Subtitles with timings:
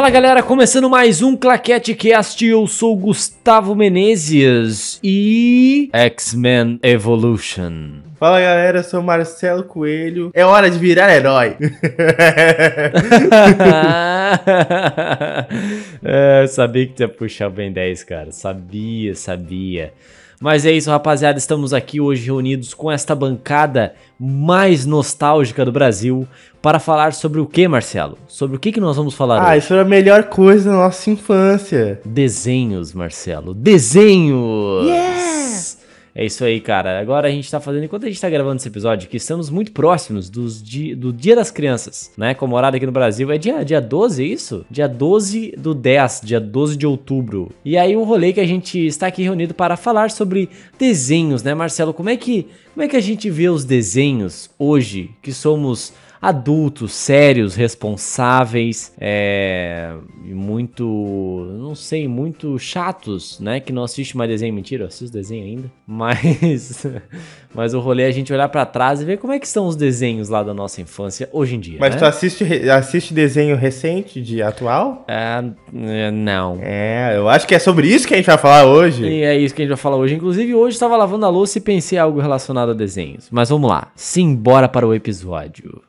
[0.00, 7.98] Fala galera, começando mais um Claquete Cast, eu sou Gustavo Menezes e X-Men Evolution.
[8.18, 10.30] Fala galera, eu sou Marcelo Coelho.
[10.32, 11.54] É hora de virar herói.
[16.02, 18.32] é, sabia que tu ia puxar o Ben 10, cara.
[18.32, 19.92] Sabia, sabia.
[20.42, 21.38] Mas é isso, rapaziada.
[21.38, 26.26] Estamos aqui hoje reunidos com esta bancada mais nostálgica do Brasil
[26.62, 28.16] para falar sobre o que, Marcelo?
[28.26, 29.58] Sobre o que, que nós vamos falar ah, hoje?
[29.58, 32.00] isso é a melhor coisa da nossa infância.
[32.06, 33.52] Desenhos, Marcelo.
[33.52, 34.86] Desenhos!
[34.86, 35.59] Yes!
[36.14, 37.00] É isso aí, cara.
[37.00, 39.72] Agora a gente tá fazendo, enquanto a gente tá gravando esse episódio, que estamos muito
[39.72, 42.34] próximos dos di do Dia das Crianças, né?
[42.34, 43.30] Comemorado aqui no Brasil.
[43.30, 44.66] É dia, dia 12, é isso?
[44.70, 47.50] Dia 12 do 10, dia 12 de outubro.
[47.64, 51.54] E aí o rolê que a gente está aqui reunido para falar sobre desenhos, né,
[51.54, 51.94] Marcelo?
[51.94, 56.92] Como é que, como é que a gente vê os desenhos hoje, que somos adultos,
[56.92, 60.84] sérios, responsáveis, é, muito,
[61.58, 63.58] não sei, muito chatos, né?
[63.58, 66.86] Que não assiste mais desenho, mentira, eu assisto desenho ainda, mas,
[67.54, 69.66] mas o rolê é a gente olhar para trás e ver como é que estão
[69.66, 71.78] os desenhos lá da nossa infância hoje em dia.
[71.80, 72.00] Mas né?
[72.00, 75.06] tu assiste, assiste desenho recente, de atual?
[75.08, 75.42] É,
[75.74, 76.58] é, não.
[76.60, 79.06] É, eu acho que é sobre isso que a gente vai falar hoje.
[79.06, 80.14] E é isso que a gente vai falar hoje.
[80.16, 83.28] Inclusive, hoje estava lavando a louça e pensei em algo relacionado a desenhos.
[83.30, 85.82] Mas vamos lá, simbora para o episódio.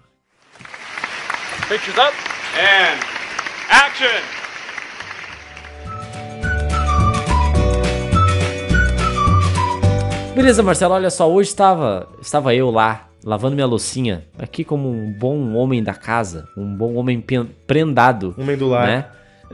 [1.67, 2.13] Pictures up.
[2.57, 2.99] And
[3.69, 4.41] action!
[10.35, 15.11] Beleza, Marcelo, olha só, hoje estava, estava eu lá, lavando minha loucinha, aqui como um
[15.11, 17.23] bom homem da casa, um bom homem
[17.67, 18.33] prendado.
[18.37, 18.87] Homem do lar.
[18.87, 19.05] Né?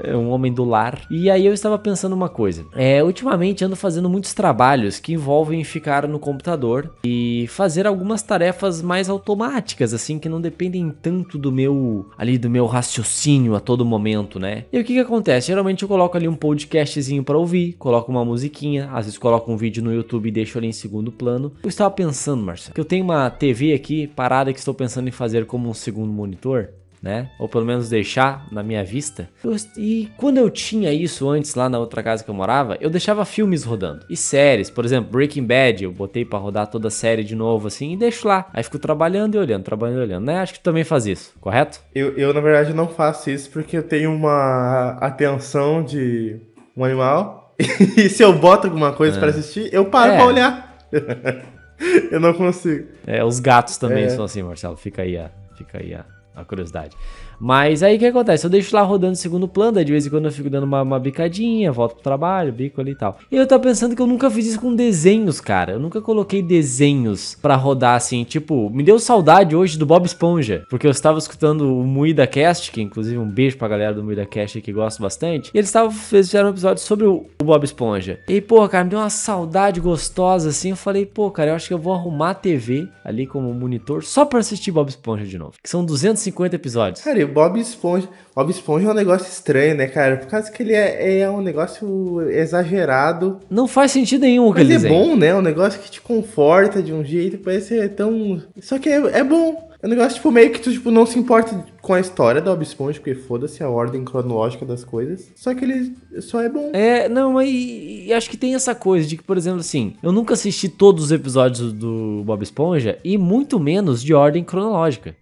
[0.04, 1.02] É um homem do lar.
[1.10, 2.66] E aí eu estava pensando uma coisa.
[2.76, 8.82] É, ultimamente ando fazendo muitos trabalhos que envolvem ficar no computador e fazer algumas tarefas
[8.82, 13.86] mais automáticas, assim, que não dependem tanto do meu ali do meu raciocínio a todo
[13.86, 14.66] momento, né?
[14.72, 15.48] E o que que acontece?
[15.48, 19.58] Geralmente eu coloco ali um podcastzinho para ouvir, coloco uma musiquinha, às vezes coloco um
[19.58, 21.52] vídeo no YouTube e deixo ali em segundo plano.
[21.64, 25.12] Eu estava pensando, Marcelo, que eu tenho uma TV aqui parada que estou pensando em
[25.12, 26.70] fazer como um segundo monitor
[27.02, 27.30] né?
[27.40, 29.30] Ou pelo menos deixar na minha vista.
[29.78, 33.26] E quando eu tinha isso antes lá na outra casa que eu morava, eu deixava
[33.26, 34.06] filmes rodando.
[34.10, 37.68] E séries, por exemplo, Breaking Bad, eu botei para rodar toda a série de novo
[37.68, 38.48] assim e deixo lá.
[38.54, 40.40] Aí fico trabalhando e olhando, trabalhando e olhando, né?
[40.40, 41.80] Acho que tu também faz isso, correto?
[41.94, 46.40] Eu, eu na verdade não faço isso porque eu tenho uma atenção de
[46.76, 47.56] um animal.
[47.98, 49.20] e se eu boto alguma coisa é.
[49.20, 50.16] para assistir, eu paro é.
[50.16, 50.78] pra olhar.
[52.12, 52.88] eu não consigo.
[53.06, 54.10] É, os gatos também é.
[54.10, 54.78] são assim, Marcelo.
[54.78, 55.28] Fica aí, ó.
[55.56, 56.96] Fica aí, ó a curiosidade.
[57.40, 58.46] Mas aí o que acontece?
[58.46, 60.82] Eu deixo lá rodando segundo plano, daí de vez em quando eu fico dando uma,
[60.82, 63.18] uma bicadinha, volto pro trabalho, bico ali e tal.
[63.32, 65.74] E eu tava pensando que eu nunca fiz isso com desenhos, cara.
[65.74, 70.66] Eu nunca coloquei desenhos para rodar assim, tipo, me deu saudade hoje do Bob Esponja,
[70.70, 74.26] porque eu estava escutando o Muida Cast, que inclusive um beijo pra galera do Muida
[74.26, 75.52] Cast que gosto bastante.
[75.54, 78.20] E eles estavam fizeram um episódio sobre o, o Bob Esponja.
[78.28, 80.72] E pô, cara, me deu uma saudade gostosa assim.
[80.72, 84.04] Eu falei, pô, cara, eu acho que eu vou arrumar a TV ali como monitor
[84.04, 85.54] só para assistir Bob Esponja de novo.
[85.62, 87.04] Que são 250 episódios.
[87.04, 88.08] Cara, Bob Esponja.
[88.36, 90.18] Bob Esponja é um negócio estranho, né, cara?
[90.18, 93.40] Por causa que ele é, é um negócio exagerado.
[93.50, 95.28] Não faz sentido nenhum Mas é bom, né?
[95.28, 98.42] É um negócio que te conforta de um jeito, parece ser tão.
[98.62, 99.68] Só que é, é bom.
[99.82, 102.50] É um negócio, tipo, meio que tu, tipo, não se importa com a história do
[102.50, 105.32] Bob Esponja, porque foda-se a ordem cronológica das coisas.
[105.36, 106.72] Só que ele só é bom.
[106.74, 109.94] É, não, mas e, e acho que tem essa coisa de que, por exemplo, assim,
[110.02, 115.16] eu nunca assisti todos os episódios do Bob Esponja e muito menos de ordem cronológica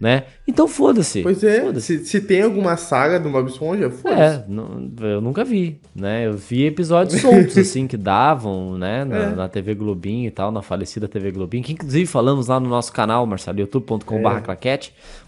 [0.00, 0.24] né?
[0.46, 1.22] Então foda-se.
[1.22, 4.44] Pois é, foda se, se tem alguma saga do Bob Esponja, foda-se.
[5.02, 6.26] É, eu nunca vi, né?
[6.26, 9.04] Eu vi episódios soltos, assim, que davam, né?
[9.04, 9.34] Na, é.
[9.34, 12.92] na, TV Globinho e tal, na falecida TV Globinho, que inclusive falamos lá no nosso
[12.92, 14.78] canal, Marcelo, youtube.com.br é.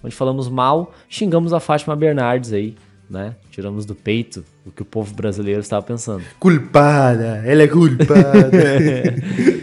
[0.02, 2.74] onde falamos mal, xingamos a Fátima Bernardes aí,
[3.08, 3.34] né?
[3.50, 6.22] Tiramos do peito o que o povo brasileiro estava pensando.
[6.38, 8.16] Culpada, ela é culpada.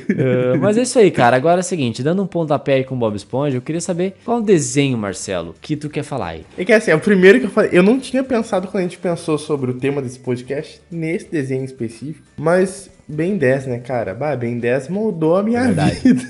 [0.09, 1.35] uh, mas é isso aí, cara.
[1.35, 4.15] Agora é o seguinte, dando um pontapé aí com o Bob Esponja, eu queria saber
[4.25, 6.45] qual desenho, Marcelo, que tu quer falar aí.
[6.57, 8.83] É que assim, é o primeiro que eu falei, eu não tinha pensado quando a
[8.83, 14.13] gente pensou sobre o tema desse podcast, nesse desenho específico, mas Ben 10, né, cara?
[14.15, 16.23] Bah, Ben 10 moldou a minha é vida.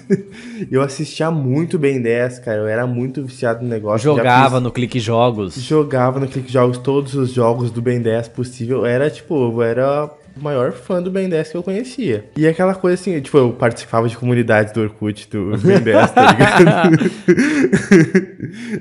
[0.70, 2.58] eu assistia muito Ben 10, cara.
[2.60, 4.04] Eu era muito viciado no negócio.
[4.04, 4.64] Jogava fiz...
[4.64, 5.56] no Clique Jogos.
[5.56, 8.86] Jogava no Clique Jogos todos os jogos do Ben 10 possível.
[8.86, 12.26] Era tipo, era maior fã do Ben 10 que eu conhecia.
[12.38, 16.32] E aquela coisa assim, tipo, eu participava de comunidades do Orkut do Ben 10, tá
[16.32, 17.12] ligado?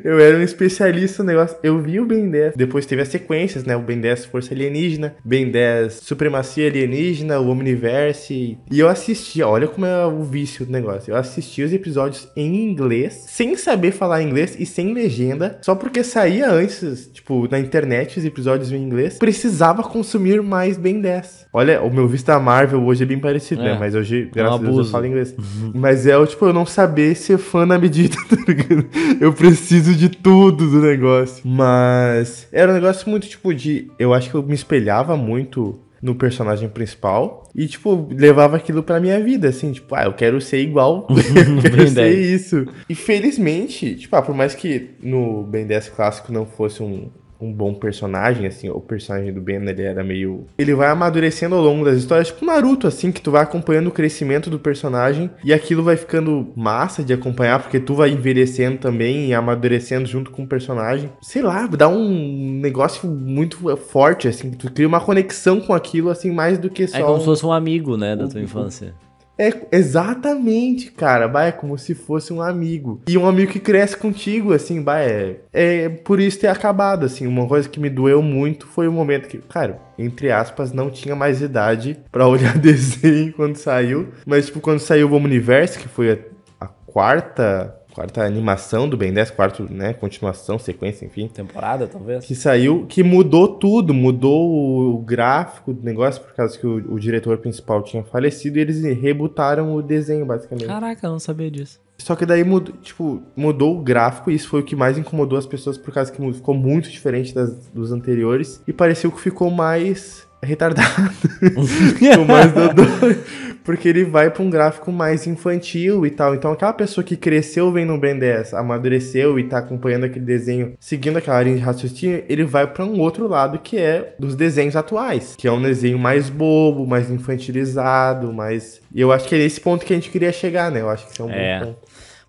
[0.05, 1.57] eu era um especialista no negócio.
[1.63, 2.55] Eu vi o Ben 10.
[2.57, 3.77] Depois teve as sequências, né?
[3.77, 8.59] O Ben 10 Força Alienígena, Ben 10 Supremacia Alienígena, o Omniverse.
[8.71, 11.13] E eu assistia, olha como é o vício do negócio.
[11.13, 16.03] Eu assistia os episódios em inglês, sem saber falar inglês e sem legenda, só porque
[16.03, 19.19] saía antes, tipo, na internet os episódios em inglês.
[19.19, 21.44] Precisava consumir mais Ben 10.
[21.57, 23.75] Olha, o meu visto da Marvel hoje é bem parecido, né?
[23.75, 23.79] É.
[23.79, 25.37] Mas hoje, um graças a Deus, eu falo inglês.
[25.73, 28.85] Mas é o tipo, eu não saber ser fã na medida, tá ligado?
[29.21, 31.47] Eu preciso de tudo do negócio.
[31.47, 33.89] Mas era um negócio muito, tipo, de.
[33.97, 38.99] Eu acho que eu me espelhava muito no personagem principal e, tipo, levava aquilo pra
[38.99, 42.27] minha vida, assim, tipo, ah, eu quero ser igual, eu quero Ben ser 10.
[42.27, 42.67] isso.
[42.89, 47.09] E felizmente, tipo, ah, por mais que no Ben 10 clássico não fosse um,
[47.41, 50.47] um bom personagem, assim, o personagem do Ben, ele era meio...
[50.59, 53.93] Ele vai amadurecendo ao longo das histórias, tipo Naruto, assim, que tu vai acompanhando o
[53.93, 59.27] crescimento do personagem e aquilo vai ficando massa de acompanhar, porque tu vai envelhecendo também
[59.29, 61.11] e amadurecendo junto com o personagem.
[61.21, 66.11] Sei lá, dá um negócio muito forte, assim, que tu cria uma conexão com aquilo,
[66.11, 66.97] assim, mais do que só...
[66.99, 68.95] É como um- se fosse um amigo, né, da tua infância.
[69.39, 71.27] É, exatamente, cara.
[71.27, 73.01] Bah, é como se fosse um amigo.
[73.09, 77.27] E um amigo que cresce contigo, assim, bah, é, é por isso ter acabado, assim.
[77.27, 81.17] Uma coisa que me doeu muito foi o momento que, cara, entre aspas, não tinha
[81.17, 84.09] mais idade pra olhar desenho quando saiu.
[84.25, 86.19] Mas, tipo, quando saiu o Omniverse, que foi a,
[86.65, 92.25] a quarta, quarta animação do Ben 10, quarto, né, continuação, sequência, enfim Temporada, talvez?
[92.25, 96.99] que saiu, que mudou tudo, mudou o, gráfico do negócio, por causa que o, o
[96.99, 100.67] diretor principal tinha falecido, e eles rebutaram o desenho, basicamente.
[100.67, 101.81] Caraca, eu não sabia disso.
[101.99, 105.39] Só que daí mudou, tipo, mudou o gráfico, e isso foi o que mais incomodou
[105.39, 109.51] as pessoas, por causa que ficou muito diferente das, dos anteriores, e pareceu que ficou
[109.51, 110.89] mais retardado.
[111.97, 113.19] ficou mais dodói.
[113.65, 116.35] Porque ele vai pra um gráfico mais infantil e tal.
[116.35, 120.75] Então aquela pessoa que cresceu vendo o Ben 10, amadureceu e tá acompanhando aquele desenho,
[120.79, 124.77] seguindo aquela linha de raciocínio, ele vai pra um outro lado que é dos desenhos
[124.77, 125.35] atuais.
[125.37, 128.81] Que é um desenho mais bobo, mais infantilizado, mais...
[128.95, 130.81] E eu acho que é nesse ponto que a gente queria chegar, né?
[130.81, 131.61] Eu acho que isso é um É.
[131.61, 131.79] bom ponto.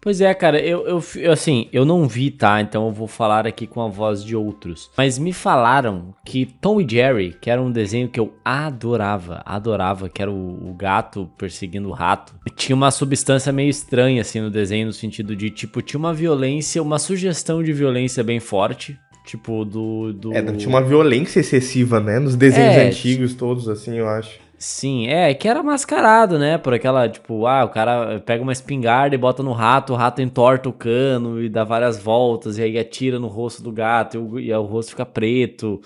[0.05, 0.85] Pois é, cara, eu,
[1.15, 2.61] eu, assim, eu não vi, tá?
[2.61, 4.91] Então eu vou falar aqui com a voz de outros.
[4.95, 10.07] Mas me falaram que Tom e Jerry, que era um desenho que eu adorava, adorava,
[10.07, 14.51] que era o, o gato perseguindo o rato, tinha uma substância meio estranha, assim, no
[14.51, 18.99] desenho, no sentido de, tipo, tinha uma violência, uma sugestão de violência bem forte.
[19.25, 20.13] Tipo, do.
[20.13, 20.33] do...
[20.35, 22.19] É, tinha uma violência excessiva, né?
[22.19, 24.44] Nos desenhos É, antigos todos, assim, eu acho.
[24.57, 26.57] Sim, é, que era mascarado, né?
[26.57, 30.21] Por aquela, tipo, ah, o cara pega uma espingarda e bota no rato, o rato
[30.21, 34.19] entorta o cano e dá várias voltas, e aí atira no rosto do gato e
[34.19, 35.81] o, e o rosto fica preto.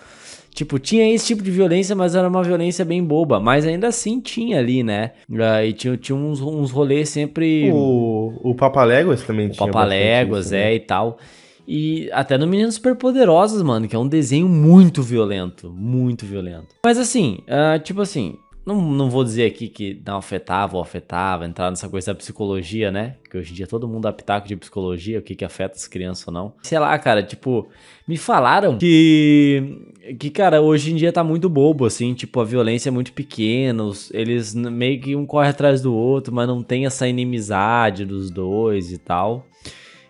[0.54, 3.40] Tipo, tinha esse tipo de violência, mas era uma violência bem boba.
[3.40, 5.12] Mas ainda assim tinha ali, né?
[5.40, 7.72] Ah, E tinha, tinha uns, uns rolês sempre.
[7.72, 9.66] O, o Papaléguas também tinha.
[9.66, 10.72] Papaléguas, né?
[10.72, 11.18] é, e tal.
[11.66, 15.72] E até no Meninos Superpoderosos, mano, que é um desenho muito violento.
[15.72, 16.76] Muito violento.
[16.84, 18.38] Mas assim, ah, tipo assim,
[18.70, 22.92] não, não vou dizer aqui que não afetava ou afetava, entrar nessa coisa da psicologia,
[22.92, 23.16] né?
[23.30, 26.28] Que hoje em dia todo mundo dá de psicologia, o que que afeta as crianças
[26.28, 26.54] ou não.
[26.62, 27.68] Sei lá, cara, tipo,
[28.08, 29.80] me falaram que,
[30.20, 33.84] que cara, hoje em dia tá muito bobo, assim, tipo, a violência é muito pequena,
[34.12, 38.92] eles meio que um corre atrás do outro, mas não tem essa inimizade dos dois
[38.92, 39.48] e tal.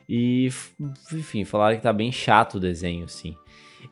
[0.08, 0.50] E,
[1.14, 3.36] enfim, falaram que tá bem chato o desenho, assim.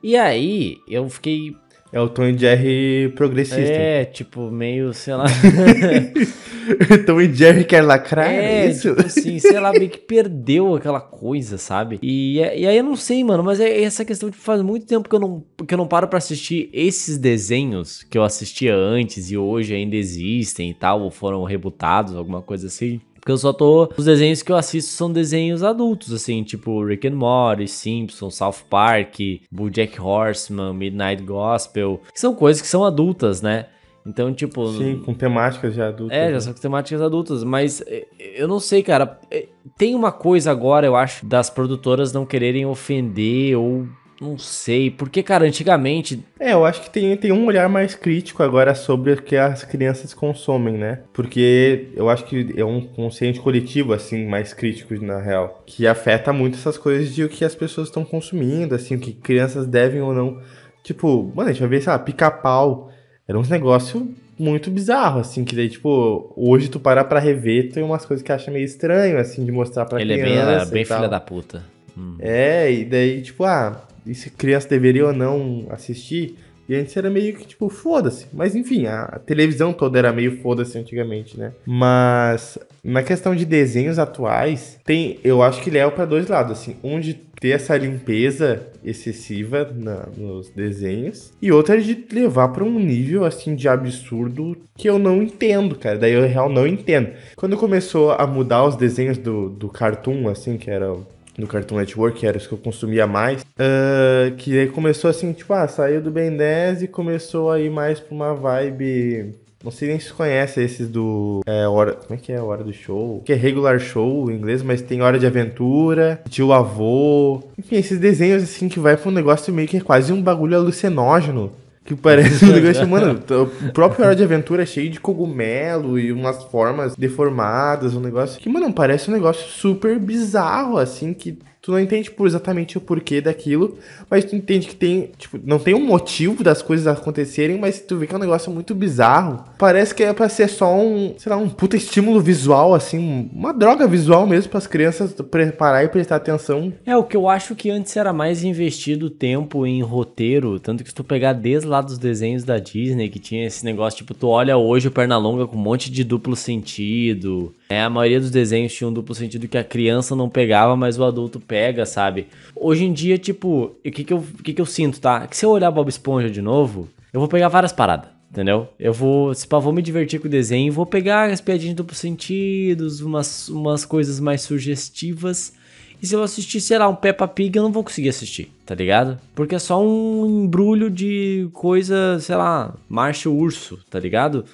[0.01, 1.55] E aí, eu fiquei.
[1.92, 3.62] É o Tom e Jerry progressista.
[3.62, 5.25] É, tipo, meio, sei lá.
[7.06, 8.89] Tom e Jerry quer lacrar, é, É, isso?
[8.94, 11.98] tipo assim, sei lá, meio que perdeu aquela coisa, sabe?
[12.01, 15.08] E, e aí eu não sei, mano, mas é essa questão de faz muito tempo
[15.08, 19.32] que eu não, que eu não paro pra assistir esses desenhos que eu assistia antes
[19.32, 23.00] e hoje ainda existem e tal, ou foram rebutados, alguma coisa assim.
[23.27, 23.91] Porque eu só tô.
[23.98, 28.63] Os desenhos que eu assisto são desenhos adultos, assim, tipo Rick and Morty, Simpsons, South
[28.69, 29.19] Park,
[29.51, 33.65] Bojack Horseman, Midnight Gospel, que são coisas que são adultas, né?
[34.05, 34.72] Então, tipo.
[34.72, 36.17] Sim, com temáticas já adultas.
[36.17, 36.31] É, né?
[36.36, 39.19] já são temáticas adultas, mas é, eu não sei, cara.
[39.29, 43.86] É, Tem uma coisa agora, eu acho, das produtoras não quererem ofender ou
[44.19, 44.89] não sei.
[44.89, 46.24] Porque, cara, antigamente.
[46.39, 49.63] É, eu acho que tem, tem um olhar mais crítico agora sobre o que as
[49.63, 51.00] crianças consomem, né?
[51.13, 55.63] Porque eu acho que é um consciente coletivo, assim, mais crítico na real.
[55.65, 59.13] Que afeta muito essas coisas de o que as pessoas estão consumindo, assim, o que
[59.13, 60.41] crianças devem ou não.
[60.83, 62.91] Tipo, mano, a gente vai ver, sei lá, pica-pau.
[63.27, 64.03] Era uns negócios
[64.39, 68.31] muito bizarro, assim, que daí, tipo, hoje tu parar pra rever, tem umas coisas que
[68.31, 70.51] acha meio estranho, assim, de mostrar pra ele é bem, criança.
[70.51, 70.97] era e bem tal.
[70.97, 71.63] filha da puta.
[71.97, 72.15] Hum.
[72.19, 76.37] É, e daí, tipo, ah, e se criança deveria ou não assistir?
[76.69, 78.27] E antes era meio que, tipo, foda-se.
[78.33, 81.53] Mas enfim, a televisão toda era meio foda-se antigamente, né?
[81.65, 86.51] Mas na questão de desenhos atuais, tem, eu acho que ele é para dois lados,
[86.51, 92.63] assim, um de ter essa limpeza excessiva na, nos desenhos e outra de levar para
[92.63, 95.99] um nível assim de absurdo que eu não entendo, cara.
[95.99, 97.11] Daí eu real não entendo.
[97.35, 100.95] Quando começou a mudar os desenhos do, do Cartoon, assim, que era
[101.38, 105.34] do Cartoon Network, que era os que eu consumia mais, uh, que aí começou assim,
[105.34, 109.72] tipo, ah, saiu do Ben 10 e começou a ir mais pra uma vibe não
[109.72, 111.41] sei nem se conhece esses do.
[111.46, 113.22] É, hora, como é que é a hora do show?
[113.25, 117.44] Que é regular show em inglês, mas tem hora de aventura, tio avô.
[117.58, 120.56] Enfim, esses desenhos assim que vai pra um negócio meio que é quase um bagulho
[120.56, 121.51] alucinógeno.
[121.88, 126.12] Que parece um negócio, mano, o próprio Hora de Aventura é cheio de cogumelo e
[126.12, 131.71] umas formas deformadas, um negócio que, mano, parece um negócio super bizarro, assim, que Tu
[131.71, 133.77] não entende por exatamente o porquê daquilo,
[134.09, 137.97] mas tu entende que tem, tipo, não tem um motivo das coisas acontecerem, mas tu
[137.97, 139.43] vê que é um negócio muito bizarro.
[139.59, 143.53] Parece que é pra ser só um, sei lá, um puta estímulo visual, assim, uma
[143.53, 146.71] droga visual mesmo para as crianças preparar e prestar atenção.
[146.86, 150.89] É, o que eu acho que antes era mais investido tempo em roteiro, tanto que
[150.89, 154.29] se tu pegar desde lá dos desenhos da Disney, que tinha esse negócio, tipo, tu
[154.29, 158.74] olha hoje o Pernalonga com um monte de duplo sentido, é, a maioria dos desenhos
[158.74, 162.27] tinha um duplo sentido que a criança não pegava, mas o adulto pega, sabe?
[162.55, 165.27] Hoje em dia, tipo, o que que eu, o que que eu sinto, tá?
[165.27, 168.69] Que se eu olhar Bob Esponja de novo, eu vou pegar várias paradas, entendeu?
[168.79, 171.75] Eu vou, se pá, vou me divertir com o desenho, vou pegar as piadinhas de
[171.75, 175.53] duplo sentidos, umas, umas coisas mais sugestivas.
[176.01, 178.75] E se eu assistir, sei lá, um Peppa Pig, eu não vou conseguir assistir, tá
[178.75, 179.19] ligado?
[179.36, 184.45] Porque é só um embrulho de coisa, sei lá, marcha urso, tá ligado?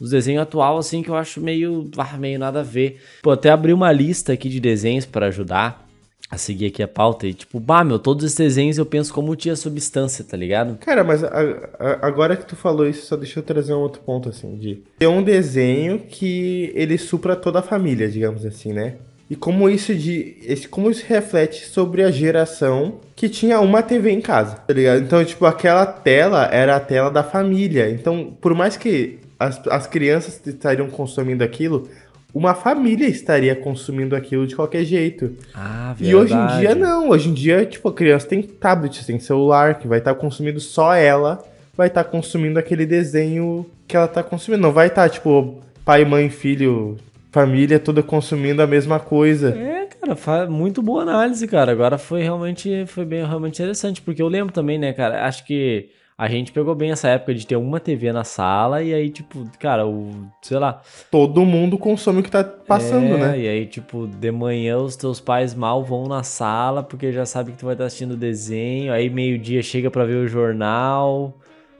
[0.00, 3.00] Os desenhos atual, assim, que eu acho meio, ah, meio nada a ver.
[3.22, 5.86] Pô, até abri uma lista aqui de desenhos para ajudar
[6.30, 9.34] a seguir aqui a pauta e tipo, bah, meu, todos esses desenhos eu penso como
[9.34, 10.76] tinha substância, tá ligado?
[10.76, 11.30] Cara, mas a,
[11.78, 14.82] a, agora que tu falou isso, só deixa eu trazer um outro ponto, assim, de
[14.98, 18.96] ter um desenho que ele supra toda a família, digamos assim, né?
[19.30, 20.36] E como isso de.
[20.70, 25.02] Como isso reflete sobre a geração que tinha uma TV em casa, tá ligado?
[25.02, 27.90] Então, tipo, aquela tela era a tela da família.
[27.90, 31.88] Então, por mais que as, as crianças estariam consumindo aquilo,
[32.34, 35.36] uma família estaria consumindo aquilo de qualquer jeito.
[35.54, 36.10] Ah, verdade.
[36.10, 37.08] E hoje em dia não.
[37.08, 40.60] Hoje em dia, tipo, a criança tem tablet, tem celular, que vai estar tá consumindo
[40.60, 41.42] só ela,
[41.76, 44.62] vai estar tá consumindo aquele desenho que ela está consumindo.
[44.62, 46.98] Não vai estar, tá, tipo, pai, mãe, filho,
[47.32, 49.56] família toda consumindo a mesma coisa.
[49.56, 51.72] É, cara, muito boa análise, cara.
[51.72, 55.88] Agora foi realmente, foi bem realmente interessante, porque eu lembro também, né, cara, acho que
[56.18, 59.48] a gente pegou bem essa época de ter uma TV na sala e aí, tipo,
[59.56, 60.10] cara, o.
[60.42, 60.82] sei lá.
[61.12, 63.38] Todo mundo consome o que tá passando, é, né?
[63.38, 67.52] E aí, tipo, de manhã os teus pais mal vão na sala porque já sabe
[67.52, 68.92] que tu vai estar assistindo o desenho.
[68.92, 71.38] Aí, meio-dia chega para ver o jornal.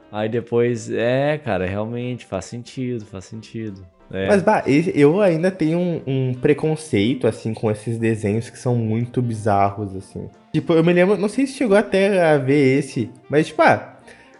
[0.09, 0.89] Aí depois.
[0.89, 3.85] É, cara, realmente faz sentido, faz sentido.
[4.09, 4.25] É.
[4.25, 4.63] Mas, bah,
[4.95, 10.29] eu ainda tenho um, um, preconceito, assim, com esses desenhos que são muito bizarros, assim.
[10.53, 13.99] Tipo, eu me lembro, não sei se chegou até a ver esse, mas, tipo, ah,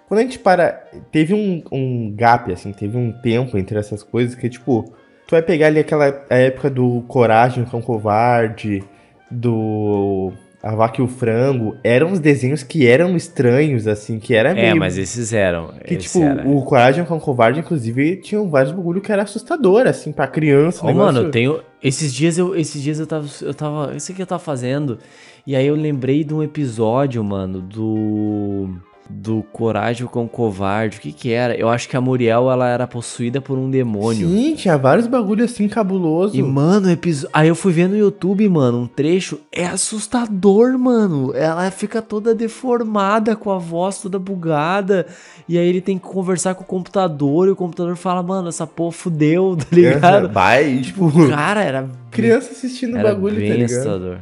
[0.10, 0.72] quando a gente para.
[1.12, 4.92] Teve um, um gap, assim, teve um tempo entre essas coisas que, tipo,
[5.28, 8.84] tu vai pegar ali aquela época do Coragem com Covarde,
[9.30, 10.34] do.
[10.62, 14.54] A Vaca e o Frango, eram uns desenhos que eram estranhos, assim, que era é,
[14.54, 14.72] meio...
[14.72, 15.74] É, mas esses eram.
[15.86, 20.28] Que, tipo, o Coragem com Covarde, inclusive, tinham vários bagulho que era assustador, assim, pra
[20.28, 20.82] criança.
[20.84, 21.14] Oh, negócio...
[21.14, 21.62] mano, eu tenho...
[21.82, 23.96] Esses dias eu, esses dias eu tava, eu tava...
[23.96, 25.00] Isso que eu tava fazendo,
[25.48, 28.68] e aí eu lembrei de um episódio, mano, do
[29.10, 30.98] do Coragem com o Covarde.
[30.98, 31.56] O que que era?
[31.56, 34.28] Eu acho que a Muriel, ela era possuída por um demônio.
[34.28, 36.38] Sim, tinha vários bagulhos assim cabuloso.
[36.38, 37.30] E, mano, episódio...
[37.34, 39.40] aí eu fui ver no YouTube, mano, um trecho.
[39.52, 41.34] É assustador, mano.
[41.34, 45.08] Ela fica toda deformada, com a voz toda bugada.
[45.48, 47.48] E aí ele tem que conversar com o computador.
[47.48, 50.30] E o computador fala, mano, essa porra fudeu, tá ligado?
[50.30, 51.12] Vai, tipo...
[51.30, 51.90] Cara, era...
[52.12, 53.72] Criança assistindo o bagulho, bem tá ligado?
[53.72, 54.18] assustador.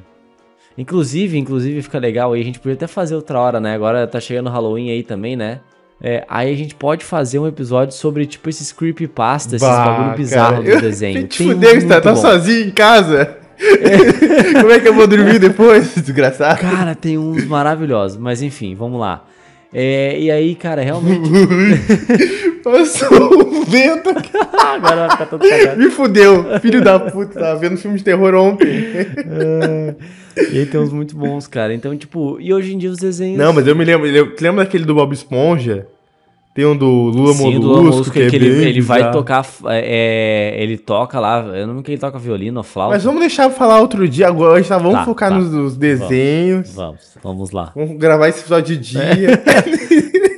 [0.78, 3.74] Inclusive, inclusive fica legal aí, a gente podia até fazer outra hora, né?
[3.74, 5.60] Agora tá chegando o Halloween aí também, né?
[6.00, 10.18] É, aí a gente pode fazer um episódio sobre, tipo, esses creepypasta, esses bah, bagulho
[10.18, 11.28] bizarro do desenho.
[11.28, 13.38] Te fudeu, tá, tá sozinho em casa?
[13.60, 14.54] É.
[14.62, 16.60] Como é que eu vou dormir depois, desgraçado?
[16.60, 19.26] Cara, tem uns maravilhosos, mas enfim, vamos lá.
[19.74, 21.30] É, e aí, cara, realmente.
[22.64, 24.10] Passou um vento.
[24.10, 25.80] Agora vai ficar todo cagado.
[25.80, 27.40] Me fudeu, filho da puta.
[27.40, 28.68] Tava vendo filme de terror ontem.
[28.68, 29.96] É,
[30.52, 31.74] e aí tem uns muito bons, cara.
[31.74, 33.38] Então, tipo, e hoje em dia os desenhos.
[33.38, 34.08] Não, mas eu me lembro.
[34.08, 35.88] Eu, lembra daquele do Bob Esponja?
[36.58, 39.12] Tem um do Lula Sim, Molusco, do Lula Molusco que, é que ele, ele vai
[39.12, 39.46] tocar.
[39.68, 41.42] É, é, ele toca lá.
[41.42, 42.96] Eu não lembro que ele toca violino ou flauta.
[42.96, 44.28] Mas vamos deixar falar outro dia.
[44.28, 45.36] Agora tá, vamos tá, focar tá.
[45.38, 46.74] Nos, nos, desenhos.
[46.74, 47.72] Vamos, vamos, vamos, lá.
[47.76, 49.44] Vamos gravar esse episódio de dia.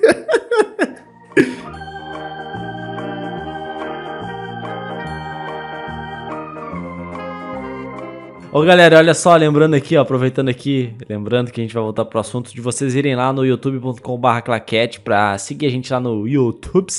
[8.51, 12.03] Ô galera, olha só, lembrando aqui, ó, aproveitando aqui, lembrando que a gente vai voltar
[12.05, 16.27] pro assunto de vocês irem lá no youtube.com.br claquete pra seguir a gente lá no
[16.27, 16.91] YouTube,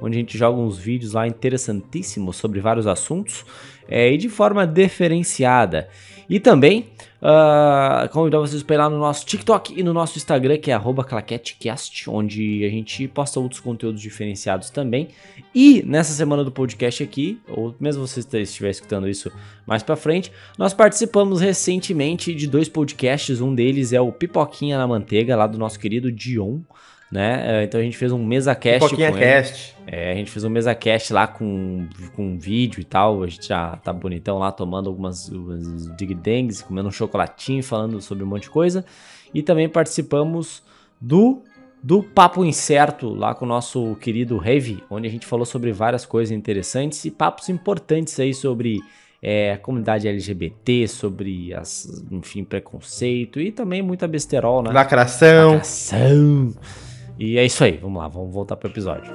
[0.00, 3.44] onde a gente joga uns vídeos lá interessantíssimos sobre vários assuntos
[3.88, 5.88] é, e de forma diferenciada.
[6.28, 6.86] E também
[7.20, 10.78] uh, convidar vocês para ir lá no nosso TikTok e no nosso Instagram, que é
[10.78, 15.08] claquetecast, onde a gente posta outros conteúdos diferenciados também.
[15.54, 19.30] E nessa semana do podcast aqui, ou mesmo você estiver escutando isso
[19.66, 23.40] mais para frente, nós participamos recentemente de dois podcasts.
[23.40, 26.60] Um deles é o Pipoquinha na Manteiga, lá do nosso querido Dion
[27.14, 27.60] né?
[27.60, 29.76] É, então a gente fez um mesa cast um com cast.
[29.86, 33.22] É, a gente fez um mesa cast lá com, com vídeo e tal.
[33.22, 35.30] A gente já tá bonitão lá tomando algumas
[35.96, 38.84] dig dangs, comendo um chocolatinho, falando sobre um monte de coisa.
[39.32, 40.60] E também participamos
[41.00, 41.40] do
[41.80, 46.04] do Papo Incerto lá com o nosso querido Heavy, onde a gente falou sobre várias
[46.04, 48.80] coisas interessantes e papos importantes aí sobre
[49.22, 54.72] é, a comunidade LGBT, sobre as, enfim, preconceito e também muita besterol, né?
[54.72, 55.52] Lacração.
[55.52, 56.54] Lacração.
[57.18, 59.12] E é isso aí, vamos lá, vamos voltar pro episódio.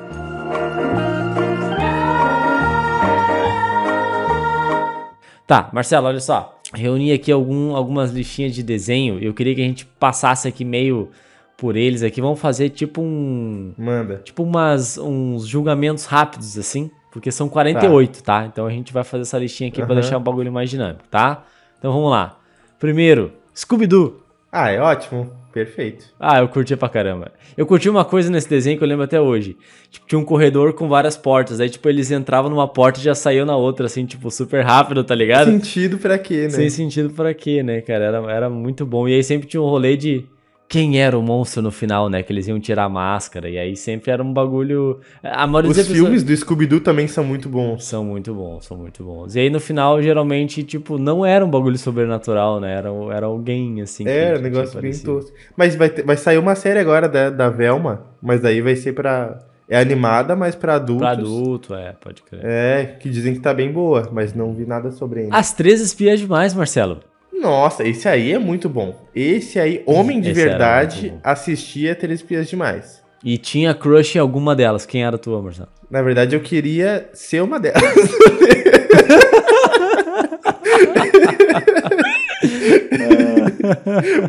[5.45, 6.59] Tá, Marcelo, olha só.
[6.73, 9.17] Reuni aqui algum, algumas listinhas de desenho.
[9.19, 11.09] Eu queria que a gente passasse aqui meio
[11.57, 12.21] por eles aqui.
[12.21, 13.73] Vamos fazer tipo um.
[13.75, 14.21] Manda.
[14.23, 16.91] Tipo umas, uns julgamentos rápidos, assim.
[17.11, 18.41] Porque são 48, tá?
[18.41, 18.45] tá?
[18.45, 19.87] Então a gente vai fazer essa listinha aqui uhum.
[19.87, 21.43] pra deixar o bagulho mais dinâmico, tá?
[21.79, 22.37] Então vamos lá.
[22.77, 24.28] Primeiro, Scooby-Doo.
[24.51, 25.31] Ah, é ótimo.
[25.51, 26.05] Perfeito.
[26.19, 27.31] Ah, eu curti pra caramba.
[27.57, 29.57] Eu curti uma coisa nesse desenho que eu lembro até hoje.
[29.89, 31.59] Tipo, tinha um corredor com várias portas.
[31.59, 35.03] Aí, tipo, eles entravam numa porta e já saíam na outra, assim, tipo, super rápido,
[35.03, 35.45] tá ligado?
[35.45, 36.49] Sem sentido pra quê, né?
[36.49, 38.05] Sem sentido pra quê, né, cara?
[38.05, 39.07] Era, era muito bom.
[39.07, 40.23] E aí sempre tinha um rolê de
[40.69, 42.21] quem era o monstro no final, né?
[42.21, 43.49] Que eles iam tirar a máscara.
[43.49, 44.99] E aí sempre era um bagulho.
[45.23, 47.83] A maioria Os dos filmes do Scooby-Doo também são muito bons.
[47.83, 49.35] São muito bons, são muito bons.
[49.35, 52.71] E aí no final, geralmente, tipo, não era um bagulho sobrenatural, né?
[52.75, 54.07] Era, era alguém, assim.
[54.07, 55.35] Era um negócio bem tosco.
[55.57, 59.39] Mas vai, vai sair uma série agora da, da Velma, mas daí vai ser pra.
[59.67, 60.99] É animada, mas pra adultos.
[60.99, 62.41] Pra adulto, é, pode crer.
[62.43, 65.35] É, que dizem que tá bem boa, mas não vi nada sobre ainda.
[65.35, 67.01] As três espias demais, Marcelo.
[67.39, 69.07] Nossa, esse aí é muito bom.
[69.15, 73.01] Esse aí, homem de esse verdade, assistia Três Espias Demais.
[73.23, 74.85] E tinha crush em alguma delas.
[74.85, 75.69] Quem era tu, Marcelo?
[75.89, 77.81] Na verdade, eu queria ser uma delas.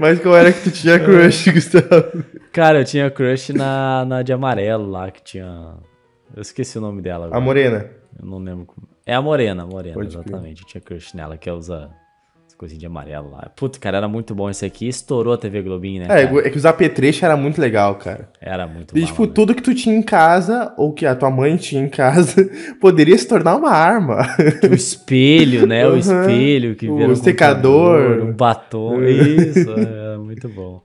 [0.00, 2.24] Mas qual era que tu tinha crush, Gustavo?
[2.52, 5.74] Cara, eu tinha crush na, na de amarelo lá, que tinha.
[6.34, 7.26] Eu esqueci o nome dela.
[7.26, 7.38] Agora.
[7.38, 7.90] A Morena.
[8.20, 8.88] Eu não lembro como.
[9.06, 10.62] É a Morena, a Morena, Pode exatamente.
[10.62, 11.90] Eu tinha crush nela, que usa
[12.60, 13.50] coisinha de amarelo lá.
[13.56, 14.86] Puta, cara, era muito bom esse aqui.
[14.86, 16.04] Estourou a TV Globinho, né?
[16.04, 16.46] É, cara?
[16.46, 18.28] é que usar apetrecho era muito legal, cara.
[18.38, 21.56] Era muito E, tipo, tudo que tu tinha em casa, ou que a tua mãe
[21.56, 24.18] tinha em casa, poderia se tornar uma arma.
[24.70, 25.88] O espelho, né?
[25.88, 25.94] Uhum.
[25.94, 26.86] O espelho que.
[26.86, 28.24] O um secador.
[28.24, 29.02] Um batom.
[29.04, 30.82] Isso, é muito bom.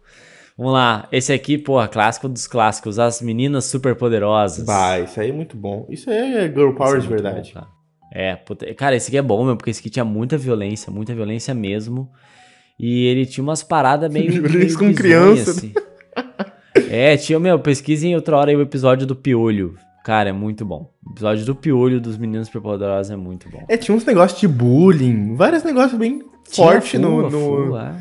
[0.58, 4.66] Vamos lá, esse aqui, porra, clássico dos clássicos, as meninas superpoderosas.
[4.66, 5.86] Vai, isso aí é muito bom.
[5.90, 7.54] Isso aí é girl power é de verdade.
[7.54, 7.75] Bom,
[8.18, 11.14] é, puta, cara, esse aqui é bom mesmo, porque esse aqui tinha muita violência, muita
[11.14, 12.10] violência mesmo.
[12.80, 14.32] E ele tinha umas paradas meio.
[14.42, 15.52] Violência com criança.
[15.52, 15.74] Assim.
[16.90, 19.76] é, tinha, meu, pesquisem outra hora aí o episódio do Piolho.
[20.06, 20.94] Cara, é muito bom.
[21.06, 23.66] O episódio do Piolho dos Meninos Superpoderosos é muito bom.
[23.68, 27.30] É, tinha uns negócios de bullying, vários negócios bem fortes no.
[27.30, 27.78] no...
[27.78, 27.96] é.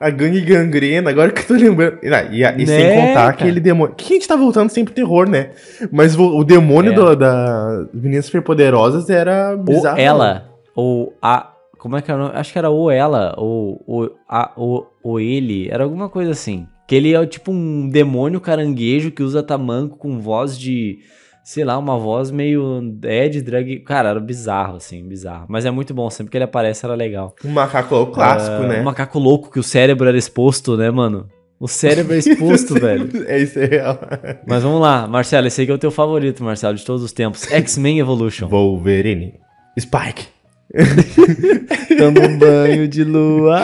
[0.00, 1.98] A gangue gangrena, agora que eu tô lembrando.
[2.04, 3.28] Ah, e, e, e né, sem contar cara?
[3.28, 3.94] aquele demônio.
[3.94, 5.50] Que a gente tá voltando sempre terror, né?
[5.92, 6.94] Mas o, o demônio é.
[6.94, 9.98] do, da Meninas Superpoderosas era bizarro.
[9.98, 11.52] Ou ela, ou a.
[11.76, 12.28] Como é que era?
[12.28, 15.68] Acho que era ou ela, ou, ou, a, ou, ou ele.
[15.70, 16.66] Era alguma coisa assim.
[16.88, 21.00] Que ele é tipo um demônio caranguejo que usa tamanco com voz de
[21.42, 23.80] sei lá, uma voz meio Ed Drag.
[23.80, 25.46] Cara, era bizarro, assim, bizarro.
[25.48, 27.34] Mas é muito bom, sempre que ele aparece era legal.
[27.44, 28.80] Um macaco louco clássico, uh, né?
[28.80, 31.28] Um macaco louco que o cérebro era exposto, né, mano?
[31.58, 33.10] O cérebro é exposto, velho.
[33.26, 33.66] É isso aí.
[33.66, 33.98] real.
[34.46, 37.46] Mas vamos lá, Marcelo, esse aqui é o teu favorito, Marcelo, de todos os tempos.
[37.52, 38.48] X-Men Evolution.
[38.48, 39.34] Wolverine.
[39.78, 40.28] Spike.
[41.98, 43.62] Tamo um banho de lua.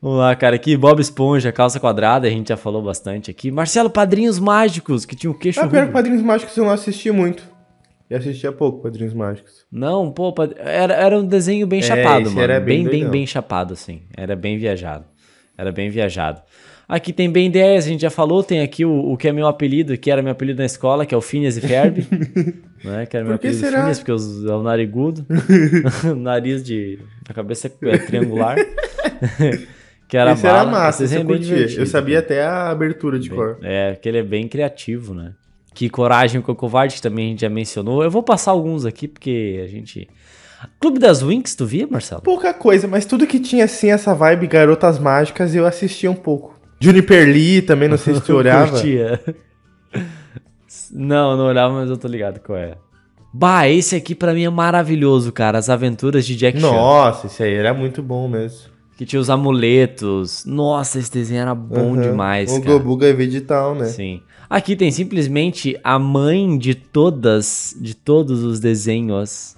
[0.00, 0.56] Vamos lá, cara.
[0.56, 3.50] Aqui, Bob Esponja, calça quadrada, a gente já falou bastante aqui.
[3.50, 5.60] Marcelo, Padrinhos Mágicos, que tinha o queixo.
[5.60, 7.42] Ah, pior que Padrinhos Mágicos eu não assisti muito.
[8.08, 9.66] Eu assistia pouco Padrinhos Mágicos.
[9.70, 12.40] Não, pô, era, era um desenho bem é, chapado, mano.
[12.40, 14.02] Era bem, bem, bem, bem chapado, assim.
[14.16, 15.04] Era bem viajado.
[15.58, 16.40] Era bem viajado.
[16.88, 18.44] Aqui tem Ben 10, a gente já falou.
[18.44, 21.14] Tem aqui o, o que é meu apelido, que era meu apelido na escola, que
[21.14, 22.06] é o Phineas e Ferb.
[22.84, 23.06] né?
[23.06, 23.80] Que era meu apelido será?
[23.80, 25.26] Phineas, porque é o narigudo.
[26.16, 27.00] nariz de.
[27.28, 28.56] A cabeça é triangular.
[30.08, 31.66] Que era Esse bala, era massa, esse eu curtia.
[31.76, 33.58] Eu sabia até a abertura de bem, cor.
[33.62, 35.32] É, que ele é bem criativo, né?
[35.74, 38.02] Que Coragem com o Covarde, que também a gente já mencionou.
[38.02, 40.08] Eu vou passar alguns aqui, porque a gente...
[40.80, 42.22] Clube das Winx, tu via, Marcelo?
[42.22, 46.55] Pouca coisa, mas tudo que tinha assim essa vibe Garotas Mágicas eu assistia um pouco.
[46.80, 48.70] Juniper Lee também, não sei se tu olhava.
[48.72, 49.20] Curtia.
[50.92, 52.76] Não, não olhava, mas eu tô ligado qual é.
[53.32, 55.58] Bah, esse aqui pra mim é maravilhoso, cara.
[55.58, 56.70] As aventuras de Jack Chan.
[56.70, 58.70] Nossa, esse aí era muito bom mesmo.
[58.96, 60.44] Que tinha os amuletos.
[60.46, 62.00] Nossa, esse desenho era bom Aham.
[62.00, 62.72] demais, O cara.
[62.78, 63.86] Gobuga Vegetal, né?
[63.86, 64.22] Sim.
[64.48, 69.55] Aqui tem simplesmente a mãe de todas, de todos os desenhos,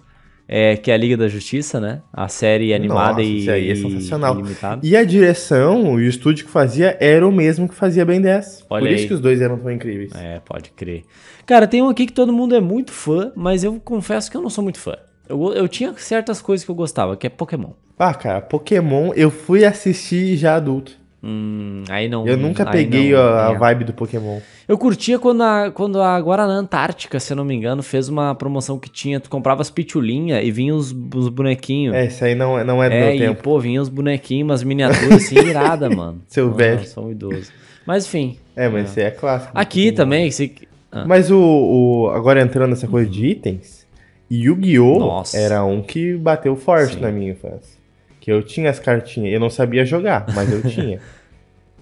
[0.48, 2.00] é, que é a Liga da Justiça, né?
[2.10, 4.42] A série animada Nossa, e, isso aí é sensacional.
[4.82, 4.88] e.
[4.88, 8.64] E a direção e o estúdio que fazia era o mesmo que fazia Ben 10.
[8.70, 9.08] Olha Por isso aí.
[9.08, 10.10] que os dois eram tão incríveis.
[10.14, 11.02] É, pode crer.
[11.44, 14.40] Cara, tem um aqui que todo mundo é muito fã, mas eu confesso que eu
[14.40, 14.96] não sou muito fã.
[15.28, 17.72] Eu, eu tinha certas coisas que eu gostava, que é Pokémon.
[17.98, 20.92] Ah, cara, Pokémon eu fui assistir já adulto.
[21.22, 22.26] Hum, aí não.
[22.26, 23.58] Eu nunca peguei não, a, a é.
[23.58, 24.38] vibe do Pokémon.
[24.68, 28.34] Eu curtia quando, a, quando a Guaraná Antártica, se eu não me engano, fez uma
[28.36, 29.18] promoção que tinha.
[29.18, 31.94] Tu comprava as pitulinhas e vinha os, os bonequinhos.
[31.96, 33.42] É, isso aí não, é- não é do É, meu e tempo.
[33.42, 36.20] pô, vinha os bonequinhos, umas miniaturas assim, irada, mano.
[36.28, 36.86] Seu Ah, velho.
[36.86, 37.50] Sou um idoso.
[37.84, 38.38] Mas enfim.
[38.54, 39.52] É, mas isso aí é clássico.
[39.58, 40.54] Aqui também, se...
[40.92, 43.86] ah, Mas o, o- Agora entrando nessa coisa de itens,
[44.30, 45.22] Yu-Gi-Oh!
[45.34, 47.00] Era um que bateu forte Sim.
[47.00, 47.77] na minha infância.
[48.28, 49.32] Que eu tinha as cartinhas.
[49.32, 51.00] Eu não sabia jogar, mas eu tinha.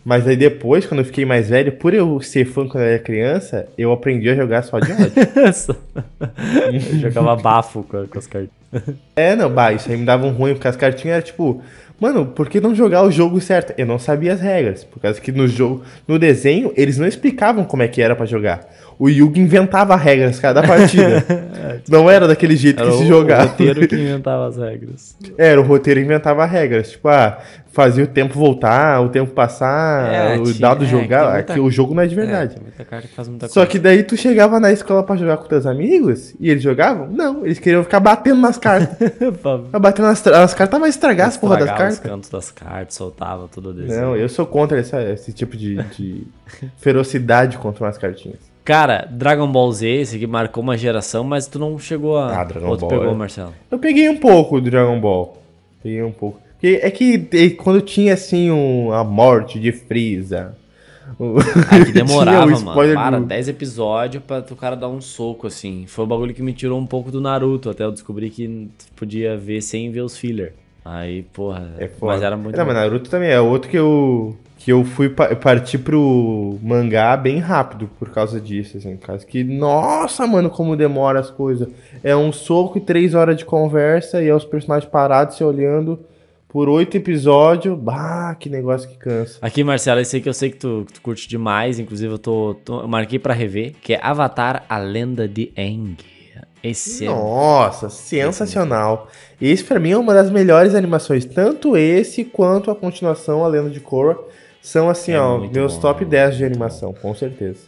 [0.04, 2.98] Mas aí depois, quando eu fiquei mais velho, por eu ser fã quando eu era
[3.00, 5.10] criança, eu aprendi a jogar só de ódio.
[6.72, 8.50] eu jogava bafo com, com as cartas.
[9.16, 11.60] é, não, bah, isso aí me dava um ruim, porque as cartinhas eram tipo.
[11.98, 13.74] Mano, por que não jogar o jogo certo?
[13.76, 14.84] Eu não sabia as regras.
[14.84, 18.24] Por causa que no jogo, no desenho, eles não explicavam como é que era pra
[18.24, 18.60] jogar.
[18.98, 21.22] O Yugi inventava regras cada partida.
[21.88, 23.42] não era daquele jeito Era que se o, o jogava.
[23.50, 25.16] roteiro que inventava as regras.
[25.36, 26.92] Era, o roteiro inventava regras.
[26.92, 27.38] Tipo, ah,
[27.70, 31.34] fazia o tempo voltar, o tempo passar, É, o dado é, jogar.
[31.34, 32.56] muita- Aqui o jogo não é de É, verdade.
[33.02, 36.34] que faz muita Só que daí tu chegava na escola pra jogar com teus amigos
[36.40, 37.06] e eles jogavam?
[37.10, 38.96] Não, eles queriam ficar batendo nas cartas.
[39.66, 42.10] Ficar batendo nas tra- as cartas vai estragar as porra das estragar os cartas.
[42.12, 44.00] cantos das cartas, soltava tudo o desenho.
[44.00, 46.26] Não, eu sou contra essa- esse tipo de, de
[46.78, 48.55] ferocidade contra umas cartinhas.
[48.66, 52.40] Cara, Dragon Ball Z, esse aqui marcou uma geração, mas tu não chegou a.
[52.40, 53.14] Ah, Dragon Ou tu Ball, pegou, é.
[53.14, 53.54] Marcelo?
[53.70, 55.40] Eu peguei um pouco do Dragon Ball.
[55.82, 56.40] Peguei um pouco.
[56.52, 60.54] Porque é que quando tinha assim um, a morte de Freeza.
[61.18, 61.36] o-
[61.70, 62.94] Ah, que demorava, o mano.
[62.94, 65.84] Para, do- 10 episódios pra o cara dar um soco, assim.
[65.86, 68.86] Foi o bagulho que me tirou um pouco do Naruto, até eu descobri que tu
[68.96, 70.54] podia ver sem ver os filler.
[70.84, 71.72] Aí, porra.
[71.78, 72.72] É mas era muito Não, bom.
[72.72, 77.38] mas Naruto também é outro que eu que eu fui pa partir pro mangá bem
[77.38, 81.68] rápido por causa disso, assim, por causa que nossa, mano, como demora as coisas.
[82.02, 86.00] É um soco e três horas de conversa e é os personagens parados se olhando
[86.48, 87.78] por oito episódios.
[87.78, 89.38] Bah, que negócio que cansa.
[89.40, 92.56] Aqui, Marcelo, esse que eu sei que tu, que tu curte demais, inclusive eu tô,
[92.64, 95.96] tô- eu marquei pra rever, que é Avatar, a Lenda de Aang.
[96.60, 99.06] Esse é Nossa, sensacional.
[99.40, 103.70] Esse pra mim é uma das melhores animações, tanto esse quanto a continuação, a Lenda
[103.70, 104.16] de Korra,
[104.66, 107.60] são assim, É ó, muito meus bom, top é 10 de animação, com certeza.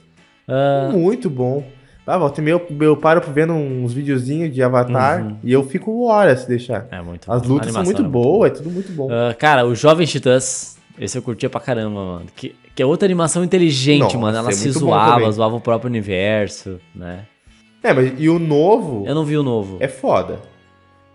[0.49, 1.63] Ah, Muito bom.
[2.07, 5.37] Ah, volta e meia eu, eu paro vendo uns videozinhos de Avatar Uhum.
[5.45, 6.87] e eu fico horas se deixar.
[6.91, 7.49] é muito As bom.
[7.55, 9.09] lutas são muito é boas, é tudo muito bom.
[9.13, 12.27] Ah, cara, o Jovem Titãs, esse eu curtia pra caramba, mano.
[12.35, 14.39] Que, que é outra animação inteligente, Nossa, mano.
[14.39, 17.27] Ela é se muito zoava, zoava o próprio universo, né?
[17.83, 19.77] É, mas e o novo Eu não vi o novo.
[19.79, 20.39] é foda.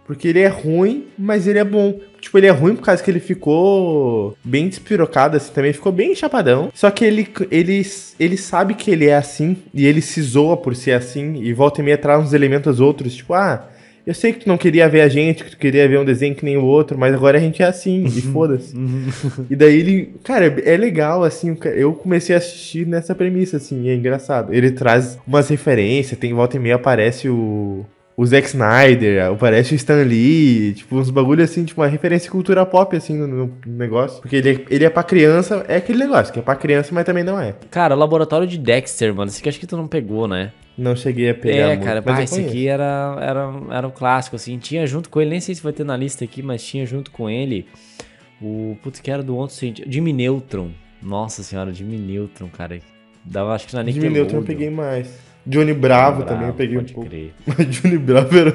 [0.06, 2.00] Porque ele é ruim, mas ele é bom.
[2.24, 6.16] Tipo, ele é ruim por causa que ele ficou bem despirocado, assim, também ficou bem
[6.16, 6.72] chapadão.
[6.74, 7.86] Só que ele, ele,
[8.18, 11.82] ele sabe que ele é assim, e ele se zoa por ser assim, e volta
[11.82, 13.68] e meia traz uns elementos outros, tipo, ah,
[14.08, 16.34] eu sei que tu não queria ver a gente, que tu queria ver um desenho
[16.34, 18.74] que nem o outro, mas agora a gente é assim, e foda-se.
[19.50, 23.90] E daí ele, cara, é legal, assim, eu comecei a assistir nessa premissa, assim, e
[23.90, 24.54] é engraçado.
[24.54, 29.76] Ele traz umas referências, tem volta e meia aparece o, o Zack Snyder, aparece o
[29.76, 34.22] Stan Lee, tipo, uns bagulho assim, tipo, uma referência cultura pop, assim, no, no negócio.
[34.22, 37.06] Porque ele é, ele é pra criança, é aquele negócio, que é pra criança, mas
[37.06, 37.56] também não é.
[37.72, 39.30] Cara, o laboratório de Dexter, mano.
[39.30, 40.52] Esse aqui acho que tu não pegou, né?
[40.78, 43.92] Não cheguei a pegar é, muito, cara, mas pá, esse aqui era, era, era um
[43.92, 44.58] clássico, assim.
[44.58, 47.12] Tinha junto com ele, nem sei se vai ter na lista aqui, mas tinha junto
[47.12, 47.68] com ele
[48.42, 48.76] o.
[48.82, 49.90] Putz, que era do outro cientista.
[49.92, 50.72] Jimmy Neutron.
[51.02, 52.80] Nossa senhora, Jimmy Neutron, cara.
[53.26, 55.33] Dava, acho que na Jimmy Neutron eu peguei mais.
[55.46, 57.10] Johnny Bravo, Bravo, também eu peguei um pouco.
[57.10, 57.34] crer.
[57.46, 58.50] Mas Johnny Bravo era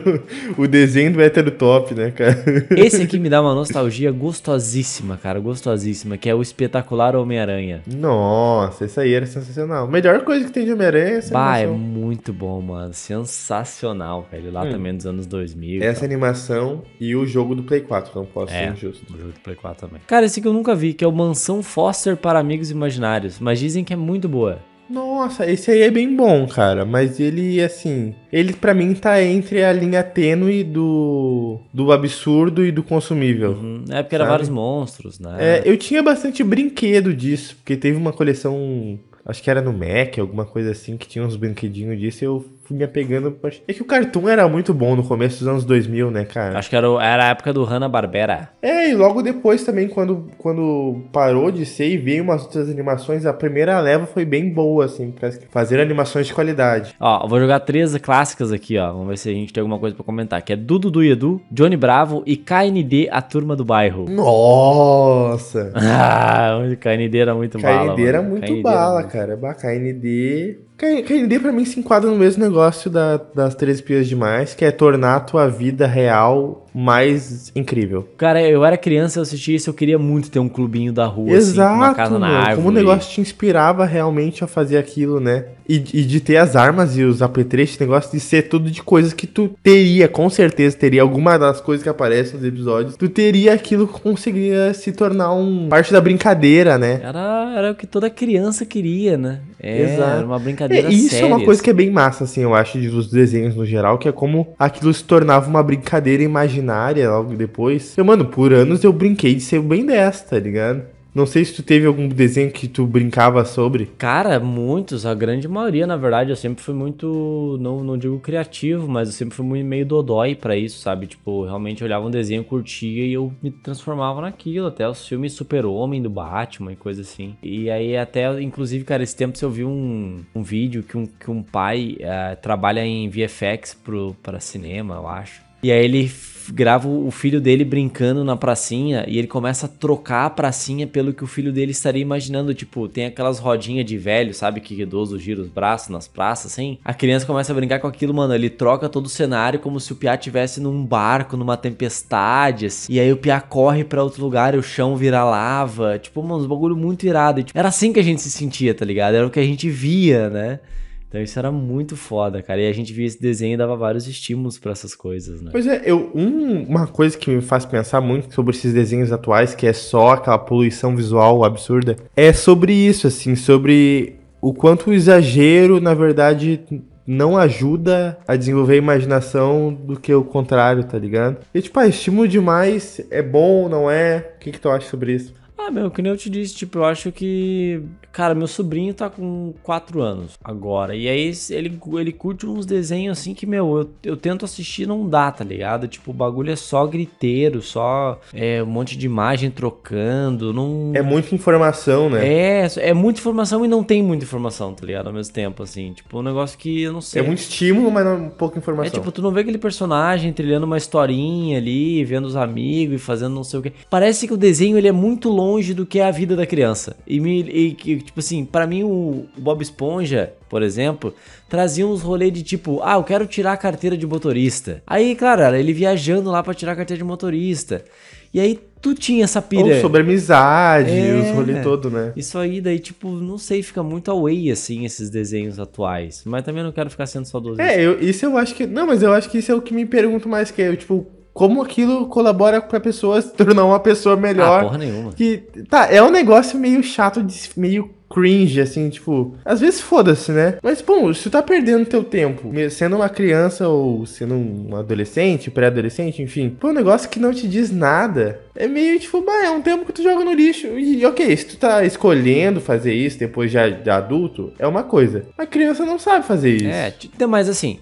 [0.57, 2.37] o, o desenho do hétero top, né, cara?
[2.71, 7.83] Esse aqui me dá uma nostalgia gostosíssima, cara, gostosíssima, que é o espetacular Homem-Aranha.
[7.87, 9.87] Nossa, essa aí era sensacional.
[9.89, 11.79] Melhor coisa que tem de Homem-Aranha é essa Bah, é animação.
[11.79, 12.93] muito bom, mano.
[12.95, 14.51] Sensacional, velho.
[14.53, 14.71] Lá Hum.
[14.73, 15.81] também dos anos 2000.
[15.81, 16.07] e Essa tal.
[16.07, 19.05] animação e o jogo do Play 4, não posso É, ser injusto.
[19.13, 20.03] o jogo do Play 4 também.
[20.07, 23.39] Cara, esse que eu nunca vi, que é o Mansão Foster para Amigos Imaginários.
[23.39, 24.59] Mas dizem que é muito boa.
[24.89, 26.85] Nossa, esse aí é bem bom, cara.
[26.85, 28.15] Mas ele, assim.
[28.33, 33.53] Ele para mim tá entre a linha tênue do, do absurdo e do consumível.
[33.53, 33.85] Uhum.
[33.91, 34.31] É porque era Sabe?
[34.31, 35.37] vários monstros, né?
[35.39, 38.99] É, eu tinha bastante brinquedo disso, porque teve uma coleção.
[39.25, 42.45] Acho que era no Mac, alguma coisa assim, que tinha uns brinquedinhos disso e eu
[42.69, 43.35] fui me apegando.
[43.67, 46.59] É que o Cartoon era muito bom no começo dos anos 2000, né, cara?
[46.59, 48.51] Acho que era, era a época do Hanna-Barbera.
[48.61, 53.25] É, e logo depois também, quando, quando parou de ser e veio umas outras animações,
[53.25, 56.95] a primeira leva foi bem boa, assim, pra fazer animações de qualidade.
[57.01, 58.93] Ó, vou jogar três clássicas aqui, ó.
[58.93, 60.43] Vamos ver se a gente tem alguma coisa pra comentar.
[60.43, 64.05] Que é Dudu do Edu, Johnny Bravo e KND, a turma do bairro.
[64.09, 65.73] Nossa!
[66.01, 67.95] Ah, KND era muito bala.
[67.95, 68.31] KND era mano.
[68.31, 69.37] muito KND bala, muito- cara.
[69.55, 70.59] KND.
[70.79, 74.71] KND pra mim se enquadra no mesmo negócio da- das Três Pias Demais, que é
[74.71, 78.09] tornar a tua vida real mais incrível.
[78.17, 81.33] Cara, eu era criança, eu assistia isso, eu queria muito ter um clubinho da rua,
[81.33, 82.57] Exato, assim, uma casa na meu, árvore.
[82.57, 85.47] como o negócio te inspirava realmente a fazer aquilo, né?
[85.69, 88.83] E, e de ter as armas e os apetrechos, esse negócio de ser tudo de
[88.83, 93.07] coisas que tu teria, com certeza teria alguma das coisas que aparecem nos episódios, tu
[93.09, 97.01] teria aquilo que conseguiria se tornar um parte da brincadeira, né?
[97.03, 99.41] Era, era o que toda criança queria, né?
[99.61, 100.11] É, Exato.
[100.19, 101.25] era uma brincadeira e isso séria.
[101.25, 101.65] é uma coisa assim.
[101.65, 104.95] que é bem massa, assim, eu acho, dos desenhos no geral, que é como aquilo
[104.95, 107.97] se tornava uma brincadeira imaginária logo depois.
[107.97, 110.83] Eu, mano, por anos eu brinquei de ser bem dessa, tá ligado?
[111.19, 113.87] Não sei se tu teve algum desenho que tu brincava sobre.
[113.99, 118.87] Cara, muitos, a grande maioria, na verdade, eu sempre fui muito, não, não digo criativo,
[118.87, 121.09] mas eu sempre fui meio dodói pra isso, sabe?
[121.09, 126.01] Tipo, realmente olhava um desenho, curtia e eu me transformava naquilo, até os filmes Super-Homem
[126.01, 127.35] do Batman e coisa assim.
[127.43, 131.31] E aí até, inclusive, cara, esse tempo eu vi um, um vídeo que um, que
[131.31, 135.43] um pai eh, trabalha em VFX pro, pra cinema, eu acho.
[135.63, 136.09] E aí ele
[136.53, 141.13] grava o filho dele brincando na pracinha e ele começa a trocar a pracinha pelo
[141.13, 142.55] que o filho dele estaria imaginando.
[142.55, 144.61] Tipo, tem aquelas rodinhas de velho, sabe?
[144.61, 146.79] Que idoso gira os braços nas praças, assim.
[146.85, 148.35] A criança começa a brincar com aquilo, mano.
[148.35, 152.93] Ele troca todo o cenário como se o Piá estivesse num barco, numa tempestade, assim.
[152.93, 155.99] E aí o Piá corre pra outro lugar e o chão vira lava.
[155.99, 157.43] Tipo, mano, uns bagulho muito irado.
[157.43, 159.15] Tipo, era assim que a gente se sentia, tá ligado?
[159.15, 160.61] Era o que a gente via, né?
[161.09, 162.61] Então isso era muito foda, cara.
[162.61, 165.49] E a gente via esse desenho e dava vários estímulos pra essas coisas, né?
[165.51, 169.55] Pois é, eu, um- uma coisa que me faz pensar muito sobre esses desenhos atuais,
[169.55, 174.95] que é só aquela poluição visual absurda, é sobre isso, assim, sobre o quanto o
[174.95, 176.61] exagero, na verdade,
[177.07, 181.39] não ajuda a desenvolver a imaginação do que o contrário, tá ligado?
[181.55, 184.33] E tipo, ah, estímulo demais é bom, não é?
[184.37, 185.33] O que, que tu acha sobre isso?
[185.59, 187.83] Ah, meu, que nem eu te disse, tipo, eu acho que.
[188.13, 190.95] Cara, meu sobrinho tá com 4 anos agora.
[190.95, 194.87] E aí ele, ele curte uns desenhos assim que, meu, eu, eu tento assistir e
[194.87, 195.87] não dá, tá ligado?
[195.89, 200.53] Tipo, o bagulho é só griteiro, só é, um monte de imagem trocando.
[200.53, 200.93] Não.
[200.95, 202.27] É muita informação, né?
[202.27, 205.09] É, é muita informação e não tem muita informação, tá ligado?
[205.09, 205.93] Ao mesmo tempo, assim.
[205.93, 207.21] Tipo, um negócio que eu não sei.
[207.23, 208.87] É muito estímulo, mas não pouca informação.
[208.87, 212.99] É tipo, tu não vê aquele personagem trilhando uma historinha ali, vendo os amigos e
[212.99, 213.73] fazendo não sei o quê.
[213.91, 216.97] Parece que o desenho ele é muito longe do que é a vida da criança.
[217.07, 221.15] E, me, e que, tipo assim, pra mim o, o Bob Esponja, por exemplo,
[221.49, 224.83] trazia uns rolês de tipo, ah, eu quero tirar a carteira de motorista.
[224.87, 227.85] Aí, claro, era ele viajando lá pra tirar a carteira de motorista.
[228.33, 229.75] E aí tu tinha essa pira.
[229.77, 231.15] Ou sobre amizade, É.
[231.15, 232.13] os rolês todo, né?
[232.15, 236.23] Isso aí, daí, tipo, não sei, fica muito away, assim, esses desenhos atuais.
[236.27, 237.59] Mas também não quero ficar sendo saudoso.
[237.61, 238.67] É, eu, isso eu acho que.
[238.67, 241.07] Não, mas eu acho que isso é o que me pergunto mais, que é, tipo,
[241.39, 244.63] como aquilo colabora pra pessoa se tornar uma pessoa ah, melhor.
[244.65, 245.13] porra nenhuma.
[245.13, 245.45] que.
[245.71, 249.35] Tá, é um negócio meio chato, de, meio cringe, assim, tipo.
[249.45, 250.59] Às vezes foda-se, né?
[250.63, 255.51] Mas, bom, se tu tá perdendo teu tempo, sendo uma criança ou sendo um adolescente,
[255.51, 259.51] pré-adolescente, enfim, por um negócio que não te diz nada, é meio tipo, bah, é
[259.51, 260.67] um tempo que tu joga no lixo.
[260.79, 265.27] E ok, se tu tá escolhendo fazer isso depois já de adulto, é uma coisa.
[265.37, 266.67] A criança não sabe fazer isso.
[266.67, 266.93] É,
[267.27, 267.79] mas assim,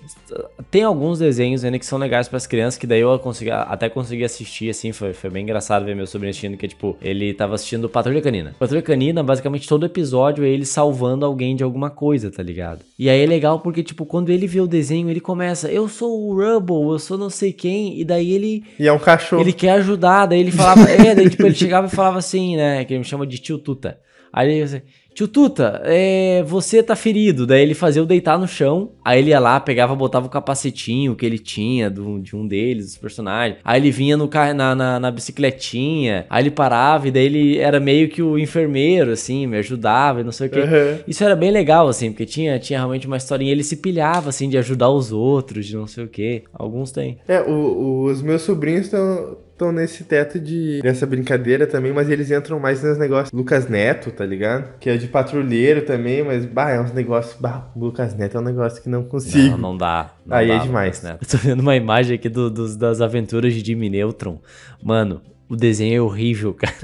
[0.71, 4.25] tem alguns desenhos ainda que são legais pras crianças, que daí eu consegui, até consegui
[4.25, 7.89] assistir, assim, foi, foi bem engraçado ver meu sobrinho assistindo, que tipo, ele tava assistindo
[7.89, 8.55] Patrulha Canina.
[8.59, 12.81] Patrulha Canina, basicamente todo episódio é ele salvando alguém de alguma coisa, tá ligado?
[12.99, 16.29] E aí é legal porque, tipo, quando ele vê o desenho, ele começa, eu sou
[16.29, 19.43] o Rubble, eu sou não sei quem, e daí ele E é um cachorro.
[19.43, 22.85] ele quer ajudar, daí ele falava, é, daí tipo, ele chegava e falava assim, né,
[22.85, 23.99] que ele me chama de tio Tuta.
[24.33, 24.83] Aí ele assim,
[25.17, 27.47] tio Tuta, é, você tá ferido.
[27.47, 31.17] Daí ele fazia eu deitar no chão, aí ele ia lá, pegava, botava o capacetinho
[31.17, 33.59] que ele tinha do, de um deles, dos personagens.
[33.65, 37.59] Aí ele vinha no carro, na, na, na bicicletinha, aí ele parava e daí ele
[37.59, 40.61] era meio que o enfermeiro, assim, me ajudava e não sei o quê.
[40.61, 40.99] Uhum.
[41.09, 43.53] Isso era bem legal, assim, porque tinha, tinha realmente uma historinha.
[43.53, 46.43] Ele se pilhava, assim, de ajudar os outros, de não sei o quê.
[46.53, 47.17] Alguns têm.
[47.27, 52.31] É, o- os meus sobrinhos estão estão nesse teto de dessa brincadeira também, mas eles
[52.31, 54.79] entram mais nos negócios Lucas Neto, tá ligado?
[54.79, 57.41] Que é de patrulheiro também, mas, bah, é uns negócios.
[57.41, 59.53] Bah, Lucas Neto é um negócio que não consigo.
[59.53, 60.11] Não, não dá.
[60.27, 61.03] Não Aí dá, é demais.
[61.03, 64.39] Eu tô vendo uma imagem aqui do- dos- das aventuras de Jimmy Neutron.
[64.83, 66.75] Mano, o desenho é horrível, cara.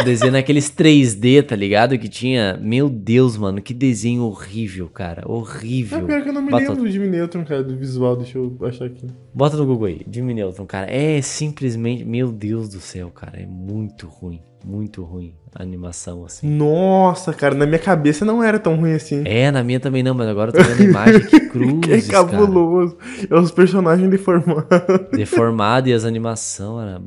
[0.00, 1.98] o desenho naqueles 3D, tá ligado?
[1.98, 2.56] Que tinha.
[2.62, 5.22] Meu Deus, mano, que desenho horrível, cara.
[5.22, 6.04] É Horrível.
[6.06, 8.16] pior que eu não me Bota- lembro do Jimmy Neutron, cara, do visual.
[8.16, 9.06] Deixa eu achar aqui.
[9.34, 10.90] Bota no Google aí, Jimmy Neutron, cara.
[10.90, 12.04] É simplesmente.
[12.04, 13.40] Meu Deus do céu, cara.
[13.40, 14.40] É muito ruim.
[14.64, 16.48] Muito ruim a animação, assim.
[16.48, 19.22] Nossa, cara, na minha cabeça não era tão ruim assim.
[19.24, 22.08] É, na minha também não, mas agora eu tô vendo a imagem que É cruzes,
[22.08, 22.26] cara.
[22.26, 22.96] cabuloso.
[23.30, 24.64] É os personagens deformados.
[25.12, 27.00] Deformado e as animações, era...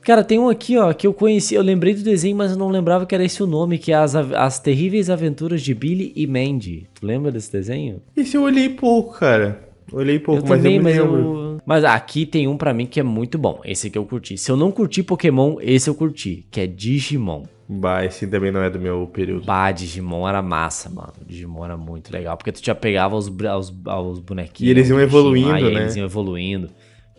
[0.00, 2.70] Cara, tem um aqui, ó, que eu conheci, eu lembrei do desenho, mas eu não
[2.70, 6.26] lembrava que era esse o nome, que é As, as Terríveis Aventuras de Billy e
[6.26, 6.88] Mandy.
[6.94, 8.00] Tu lembra desse desenho?
[8.16, 9.71] Esse eu olhei pouco, cara.
[9.92, 11.42] Olhei pouco, eu mas também, eu mas eu...
[11.64, 14.36] Mas aqui tem um pra mim que é muito bom, esse que eu curti.
[14.36, 17.44] Se eu não curti Pokémon, esse eu curti, que é Digimon.
[17.68, 19.46] Bah, esse também não é do meu período.
[19.46, 21.12] Bah, Digimon era massa, mano.
[21.24, 24.68] Digimon era muito legal, porque tu já pegava os, os, os bonequinhos.
[24.68, 25.82] E eles iam evoluindo, né?
[25.82, 26.68] Eles iam evoluindo.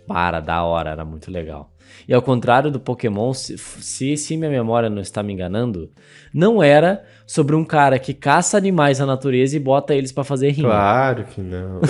[0.05, 1.72] Para, da hora, era muito legal.
[2.07, 5.89] E ao contrário do Pokémon, se, se, se minha memória não está me enganando,
[6.33, 10.49] não era sobre um cara que caça animais na natureza e bota eles pra fazer
[10.49, 10.69] rima.
[10.69, 11.79] Claro que não.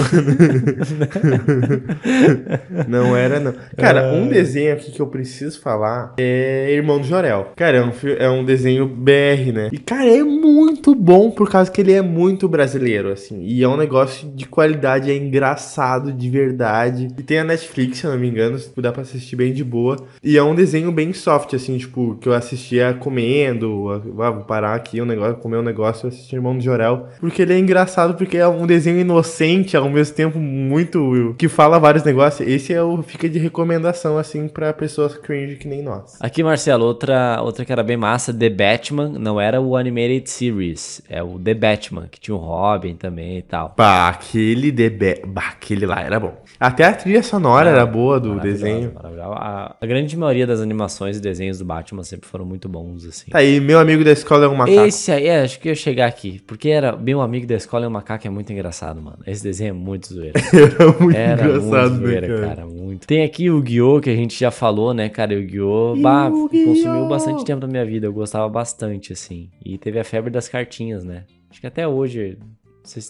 [2.88, 3.54] não era, não.
[3.78, 7.52] Cara, um desenho aqui que eu preciso falar é Irmão do Jorel.
[7.56, 9.70] Cara, é um, é um desenho BR, né?
[9.72, 13.44] E, cara, é muito bom por causa que ele é muito brasileiro, assim.
[13.44, 17.08] E é um negócio de qualidade, é engraçado de verdade.
[17.18, 19.83] E tem a Netflix, se eu não me engano, dá pra assistir bem de boa.
[20.24, 23.90] E é um desenho bem soft, assim, tipo, que eu assistia comendo.
[24.20, 27.08] Ah, vou parar aqui um negócio, comer um negócio e assistir Irmão do Jorel.
[27.20, 31.36] Porque ele é engraçado, porque é um desenho inocente, ao mesmo tempo muito.
[31.38, 32.48] que fala vários negócios.
[32.48, 36.18] Esse é o fica de recomendação, assim, pra pessoas cringe que nem nós.
[36.20, 41.02] Aqui, Marcelo, outra, outra que era bem massa, The Batman, não era o Animated Series,
[41.10, 43.74] é o The Batman, que tinha o Robin também e tal.
[43.78, 45.22] Bah, aquele DB.
[45.28, 46.34] Bah, aquele lá era bom.
[46.60, 48.92] Até a trilha sonora era boa do Maravilhosa, desenho.
[48.94, 49.34] maravilhosa.
[49.36, 53.32] A, a grande maioria das animações e desenhos do Batman sempre foram muito bons, assim.
[53.32, 54.82] Tá aí, meu amigo da escola é um macaco.
[54.82, 57.86] Esse aí, é, acho que eu ia chegar aqui, porque era meu amigo da escola
[57.86, 59.20] é um macaco, é muito engraçado, mano.
[59.26, 60.34] Esse desenho é muito zoeiro.
[60.54, 62.48] Era muito Era engraçado, muito né, zoeira, cara?
[62.48, 62.66] cara?
[62.68, 63.08] muito.
[63.08, 65.34] Tem aqui o Guiô, que a gente já falou, né, cara?
[65.34, 69.50] E o Guiô, bah, consumiu bastante tempo da minha vida, eu gostava bastante, assim.
[69.64, 71.24] E teve a febre das cartinhas, né?
[71.50, 72.38] Acho que até hoje,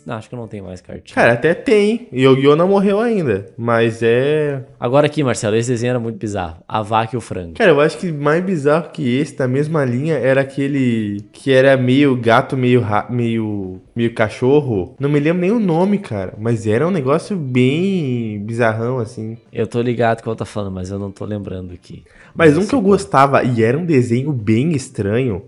[0.05, 1.15] não, acho que eu não tenho mais cartinha.
[1.15, 2.07] Cara, até tem.
[2.11, 3.47] E o Yu não morreu ainda.
[3.57, 4.63] Mas é.
[4.79, 6.57] Agora aqui, Marcelo, esse desenho era muito bizarro.
[6.67, 7.53] A vaca e o frango.
[7.53, 11.75] Cara, eu acho que mais bizarro que esse, da mesma linha, era aquele que era
[11.75, 13.07] meio gato, meio ra...
[13.09, 14.95] meio meio cachorro.
[14.99, 16.33] Não me lembro nem o nome, cara.
[16.37, 19.37] Mas era um negócio bem bizarrão, assim.
[19.51, 22.03] Eu tô ligado com o que eu tô falando, mas eu não tô lembrando aqui.
[22.35, 25.43] Mas um que eu gostava, e era um desenho bem estranho,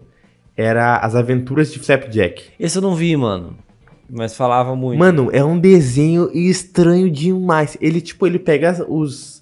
[0.56, 2.44] era As Aventuras de Flapjack.
[2.60, 3.58] Esse eu não vi, mano.
[4.10, 5.00] Mas falava muito.
[5.00, 7.78] Mano, é um desenho estranho demais.
[7.82, 9.36] Ele, tipo, ele pega os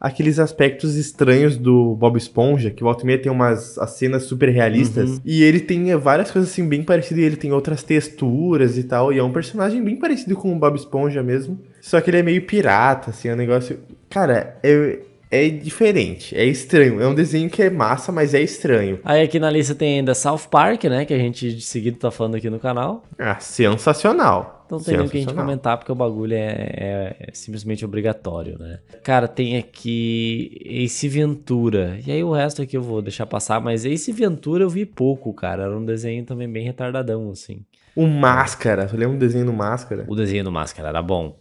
[0.00, 4.48] aqueles aspectos estranhos do Bob Esponja, que volta e meia tem umas as cenas super
[4.48, 8.84] realistas, e ele tem várias coisas assim bem parecidas, e ele tem outras texturas e
[8.84, 12.18] tal, e é um personagem bem parecido com o Bob Esponja mesmo, só que ele
[12.18, 13.80] é meio pirata, assim, é um negócio...
[14.08, 18.98] Cara, é, é diferente, é estranho, é um desenho que é massa, mas é estranho.
[19.04, 21.04] Aí aqui na lista tem ainda South Park, né?
[21.04, 23.04] Que a gente de seguida tá falando aqui no canal.
[23.18, 24.64] Ah, sensacional.
[24.66, 26.38] Então não tem nem o que a gente comentar, porque o bagulho é,
[26.76, 28.80] é- é simplesmente obrigatório, né?
[29.02, 31.98] Cara, tem aqui Ace Ventura.
[32.06, 35.32] E aí o resto aqui eu vou deixar passar, mas Ace Ventura eu vi pouco,
[35.32, 35.62] cara.
[35.64, 37.60] Era um desenho também bem retardadão, assim.
[37.96, 40.04] O Máscara, você lembra do desenho do Máscara?
[40.06, 41.36] O desenho do Máscara era bom.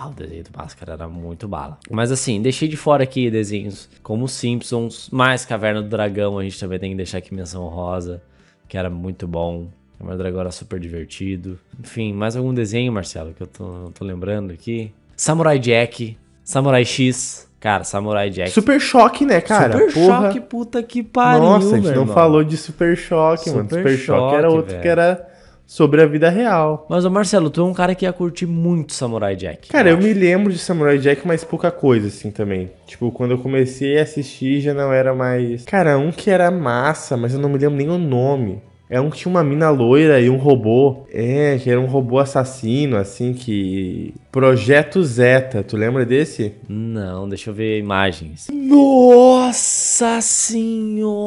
[0.00, 1.78] Pá, o desenho do Máscara era muito bala.
[1.90, 6.42] Mas assim, deixei de fora aqui desenhos como os Simpsons, mais Caverna do Dragão, a
[6.42, 8.22] gente também tem que deixar aqui menção rosa,
[8.66, 9.68] que era muito bom.
[9.98, 11.58] Caverna do Dragão era super divertido.
[11.78, 14.90] Enfim, mais algum desenho, Marcelo, que eu tô, tô lembrando aqui.
[15.16, 17.46] Samurai Jack, Samurai X.
[17.60, 18.52] Cara, Samurai Jack.
[18.52, 19.72] Super Choque, né, cara?
[19.74, 20.22] Super Porra.
[20.28, 22.14] Choque, puta que pariu, Nossa, a gente não irmão.
[22.14, 23.64] falou de Super Choque, mano.
[23.64, 24.82] Super Super Choque era Choque, outro velho.
[24.82, 25.29] que era
[25.70, 26.84] sobre a vida real.
[26.90, 29.68] Mas, ô Marcelo, tu é um cara que ia curtir muito Samurai Jack.
[29.68, 30.04] Cara, eu acho.
[30.04, 32.72] me lembro de Samurai Jack, mas pouca coisa, assim, também.
[32.88, 35.64] Tipo, quando eu comecei a assistir, já não era mais...
[35.64, 38.60] Cara, um que era massa, mas eu não me lembro nem o nome.
[38.88, 41.06] É um que tinha uma mina loira e um robô.
[41.12, 44.12] É, que era um robô assassino, assim, que...
[44.32, 46.52] Projeto Zeta, tu lembra desse?
[46.68, 48.48] Não, deixa eu ver imagens.
[48.52, 51.20] Nossa senhora!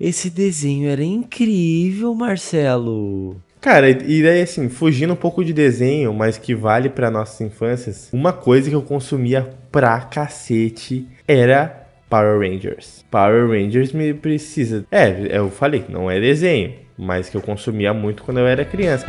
[0.00, 3.36] Esse desenho era incrível, Marcelo.
[3.60, 8.10] Cara, e daí assim, fugindo um pouco de desenho, mas que vale pra nossas infâncias,
[8.12, 13.04] uma coisa que eu consumia pra cacete era Power Rangers.
[13.10, 14.84] Power Rangers me precisa.
[14.90, 19.06] É, eu falei, não é desenho, mas que eu consumia muito quando eu era criança.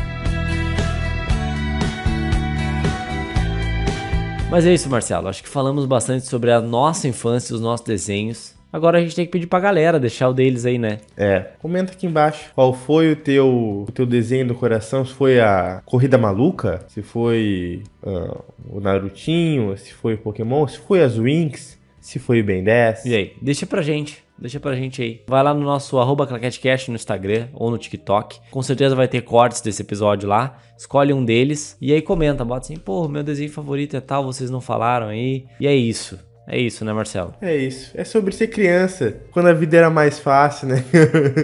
[4.49, 5.27] Mas é isso, Marcelo.
[5.27, 8.54] Acho que falamos bastante sobre a nossa infância, os nossos desenhos.
[8.75, 10.97] Agora a gente tem que pedir pra galera deixar o deles aí, né?
[11.15, 11.45] É.
[11.59, 15.05] Comenta aqui embaixo qual foi o teu, o teu desenho do coração.
[15.05, 20.77] Se foi a Corrida Maluca, se foi uh, o Narutinho, se foi o Pokémon, se
[20.79, 23.05] foi as Winx, se foi o Ben 10.
[23.05, 23.33] E aí?
[23.41, 24.21] Deixa pra gente.
[24.37, 25.21] Deixa pra gente aí.
[25.25, 28.41] Vai lá no nosso arroba claquetecast no Instagram ou no TikTok.
[28.51, 30.59] Com certeza vai ter cortes desse episódio lá.
[30.77, 32.43] Escolhe um deles e aí comenta.
[32.43, 35.45] Bota assim, pô, meu desenho favorito é tal, vocês não falaram aí.
[35.61, 36.19] E é isso.
[36.47, 37.33] É isso, né, Marcelo?
[37.41, 37.91] É isso.
[37.95, 40.83] É sobre ser criança, quando a vida era mais fácil, né?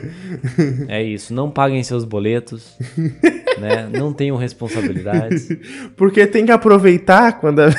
[0.88, 1.34] é isso.
[1.34, 2.78] Não paguem seus boletos,
[3.60, 3.90] né?
[3.92, 5.50] Não tenham responsabilidades.
[5.98, 7.70] Porque tem que aproveitar quando a...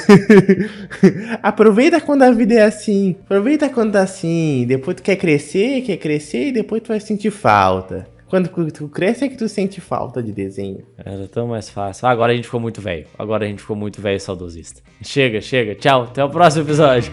[1.42, 3.16] Aproveita quando a vida é assim.
[3.24, 4.64] Aproveita quando tá assim.
[4.66, 8.11] Depois tu quer crescer, quer crescer e depois tu vai sentir falta.
[8.32, 10.86] Quando tu cresce é que tu sente falta de desenho.
[10.96, 12.08] Era tão mais fácil.
[12.08, 13.04] Agora a gente ficou muito velho.
[13.18, 14.80] Agora a gente ficou muito velho e saudosista.
[15.02, 15.74] Chega, chega.
[15.74, 16.04] Tchau.
[16.04, 17.12] Até o próximo episódio.